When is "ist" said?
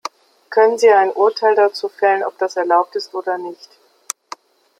2.95-3.13